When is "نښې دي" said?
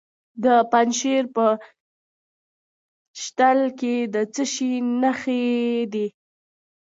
5.01-6.07